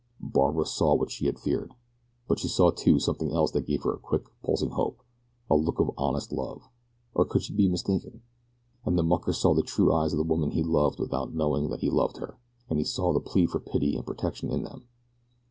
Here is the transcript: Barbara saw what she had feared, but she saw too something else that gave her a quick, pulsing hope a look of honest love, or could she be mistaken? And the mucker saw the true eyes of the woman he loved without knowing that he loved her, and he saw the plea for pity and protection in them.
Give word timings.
Barbara 0.33 0.65
saw 0.65 0.95
what 0.95 1.11
she 1.11 1.27
had 1.27 1.37
feared, 1.37 1.75
but 2.27 2.39
she 2.39 2.47
saw 2.47 2.71
too 2.71 2.97
something 2.97 3.31
else 3.31 3.51
that 3.51 3.67
gave 3.67 3.83
her 3.83 3.93
a 3.93 3.99
quick, 3.99 4.23
pulsing 4.41 4.71
hope 4.71 4.97
a 5.47 5.55
look 5.55 5.79
of 5.79 5.91
honest 5.95 6.31
love, 6.31 6.69
or 7.13 7.23
could 7.23 7.43
she 7.43 7.53
be 7.53 7.67
mistaken? 7.69 8.23
And 8.83 8.97
the 8.97 9.03
mucker 9.03 9.31
saw 9.31 9.53
the 9.53 9.61
true 9.61 9.93
eyes 9.93 10.13
of 10.13 10.17
the 10.17 10.23
woman 10.23 10.49
he 10.49 10.63
loved 10.63 10.99
without 10.99 11.35
knowing 11.35 11.69
that 11.69 11.81
he 11.81 11.91
loved 11.91 12.17
her, 12.17 12.39
and 12.67 12.79
he 12.79 12.83
saw 12.83 13.13
the 13.13 13.19
plea 13.19 13.45
for 13.45 13.59
pity 13.59 13.95
and 13.95 14.03
protection 14.03 14.49
in 14.49 14.63
them. 14.63 14.87